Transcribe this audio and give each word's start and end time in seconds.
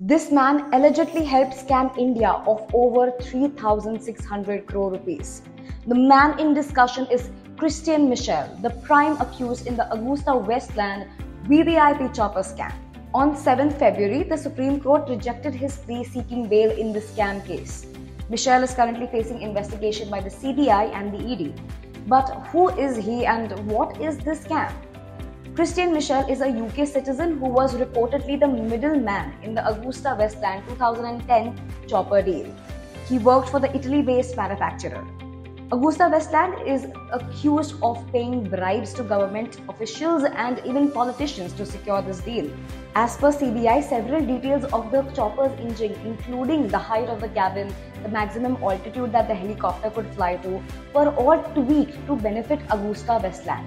This 0.00 0.30
man 0.30 0.68
allegedly 0.74 1.24
helped 1.24 1.54
scam 1.56 1.96
India 1.96 2.30
of 2.46 2.68
over 2.74 3.12
3,600 3.18 4.66
crore 4.66 4.90
rupees. 4.90 5.40
The 5.86 5.94
man 5.94 6.38
in 6.38 6.52
discussion 6.52 7.06
is 7.10 7.30
Christian 7.56 8.06
Michel, 8.10 8.46
the 8.60 8.68
prime 8.84 9.18
accused 9.22 9.66
in 9.66 9.74
the 9.74 9.84
AgustaWestland 9.84 11.08
VVIP 11.44 12.14
chopper 12.14 12.40
scam. 12.40 12.74
On 13.14 13.34
7 13.34 13.70
February, 13.70 14.22
the 14.24 14.36
Supreme 14.36 14.82
Court 14.82 15.08
rejected 15.08 15.54
his 15.54 15.78
plea 15.78 16.04
seeking 16.04 16.46
bail 16.46 16.70
in 16.72 16.92
the 16.92 17.00
scam 17.00 17.42
case. 17.46 17.86
Michel 18.28 18.62
is 18.62 18.74
currently 18.74 19.06
facing 19.06 19.40
investigation 19.40 20.10
by 20.10 20.20
the 20.20 20.28
CBI 20.28 20.92
and 20.92 21.10
the 21.10 21.32
ED. 21.32 21.58
But 22.06 22.28
who 22.48 22.68
is 22.68 22.98
he 22.98 23.24
and 23.24 23.50
what 23.66 23.98
is 23.98 24.18
this 24.18 24.44
scam? 24.44 24.70
Christian 25.56 25.94
Michel 25.94 26.28
is 26.30 26.42
a 26.42 26.48
UK 26.48 26.86
citizen 26.86 27.38
who 27.38 27.46
was 27.46 27.74
reportedly 27.76 28.38
the 28.38 28.46
middleman 28.46 29.32
in 29.42 29.54
the 29.54 29.62
AgustaWestland 29.62 30.68
2010 30.68 31.58
chopper 31.88 32.20
deal. 32.20 32.54
He 33.08 33.16
worked 33.16 33.48
for 33.48 33.58
the 33.58 33.74
Italy 33.74 34.02
based 34.02 34.36
manufacturer. 34.36 35.02
AgustaWestland 35.70 36.66
is 36.66 36.84
accused 37.10 37.76
of 37.82 38.04
paying 38.12 38.44
bribes 38.50 38.92
to 38.98 39.02
government 39.02 39.58
officials 39.70 40.24
and 40.24 40.60
even 40.66 40.92
politicians 40.92 41.54
to 41.54 41.64
secure 41.64 42.02
this 42.02 42.20
deal. 42.20 42.50
As 42.94 43.16
per 43.16 43.32
CBI, 43.32 43.82
several 43.82 44.26
details 44.26 44.70
of 44.74 44.90
the 44.90 45.04
chopper's 45.14 45.58
engine, 45.58 45.94
including 46.04 46.68
the 46.68 46.76
height 46.78 47.08
of 47.08 47.22
the 47.22 47.30
cabin, 47.30 47.74
the 48.02 48.10
maximum 48.10 48.62
altitude 48.62 49.10
that 49.12 49.26
the 49.26 49.34
helicopter 49.34 49.88
could 49.88 50.14
fly 50.14 50.36
to, 50.36 50.62
were 50.94 51.08
all 51.14 51.42
tweaked 51.54 52.06
to 52.08 52.16
benefit 52.16 52.60
AgustaWestland. 52.68 53.64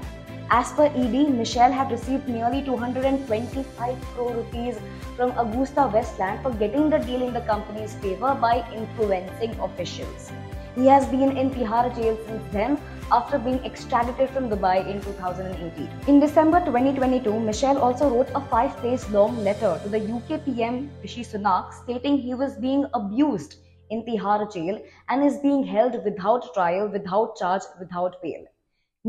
As 0.52 0.72
per 0.74 0.86
ED, 0.86 1.30
Michel 1.30 1.72
had 1.72 1.92
received 1.92 2.28
nearly 2.28 2.64
225 2.64 4.02
crore 4.14 4.34
rupees 4.34 4.80
from 5.16 5.32
AgustaWestland 5.34 6.42
for 6.42 6.52
getting 6.54 6.90
the 6.90 6.98
deal 6.98 7.22
in 7.22 7.34
the 7.34 7.42
company's 7.42 7.94
favor 7.96 8.34
by 8.34 8.66
influencing 8.74 9.52
officials. 9.60 10.32
He 10.74 10.88
has 10.88 11.06
been 11.06 11.38
in 11.38 11.52
Tihar 11.52 11.96
jail 11.96 12.18
since 12.26 12.44
then 12.52 12.80
after 13.12 13.38
being 13.38 13.64
extradited 13.64 14.32
from 14.32 14.50
Dubai 14.50 14.90
in 14.90 15.00
2018. 15.02 15.88
In 16.08 16.20
December 16.20 16.66
2022, 16.66 17.40
Michel 17.40 17.78
also 17.78 18.10
wrote 18.10 18.30
a 18.34 18.42
five-page 18.42 19.08
long 19.10 19.38
letter 19.44 19.80
to 19.84 19.90
the 19.90 20.00
UK 20.00 20.44
PM 20.46 20.90
Rishi 21.04 21.24
Sunak 21.24 21.74
stating 21.84 22.18
he 22.18 22.34
was 22.34 22.56
being 22.56 22.88
abused 22.96 23.58
in 23.92 24.04
Tihar 24.04 24.52
jail 24.52 24.82
and 25.10 25.24
is 25.24 25.38
being 25.38 25.64
held 25.64 26.04
without 26.04 26.56
trial, 26.56 26.88
without 26.88 27.36
charge, 27.36 27.62
without 27.80 28.20
bail. 28.24 28.46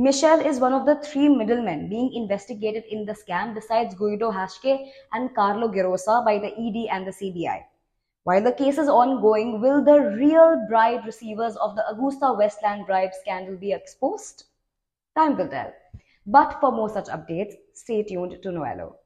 Michel 0.02 0.40
is 0.40 0.60
one 0.60 0.72
of 0.72 0.86
the 0.86 0.94
three 1.04 1.28
middlemen 1.28 1.90
being 1.90 2.14
investigated 2.14 2.84
in 2.88 3.04
the 3.04 3.12
scam 3.12 3.54
besides 3.54 3.94
Guido 3.94 4.30
Haschke 4.30 4.90
and 5.12 5.34
Carlo 5.34 5.68
Gerosa 5.68 6.24
by 6.24 6.38
the 6.38 6.46
ED 6.46 6.88
and 6.90 7.06
the 7.06 7.10
CBI. 7.10 7.64
While 8.24 8.42
the 8.42 8.52
case 8.52 8.78
is 8.78 8.88
ongoing, 8.88 9.60
will 9.60 9.84
the 9.84 10.16
real 10.16 10.64
bribe 10.70 11.04
receivers 11.04 11.54
of 11.56 11.76
the 11.76 11.84
AgustaWestland 11.92 12.86
bribe 12.86 13.10
scandal 13.12 13.58
be 13.58 13.72
exposed? 13.72 14.44
Time 15.14 15.36
will 15.36 15.48
tell. 15.48 15.70
But 16.26 16.58
for 16.60 16.72
more 16.72 16.88
such 16.88 17.08
updates, 17.08 17.56
stay 17.74 18.02
tuned 18.02 18.42
to 18.42 18.52
Noello. 18.52 19.00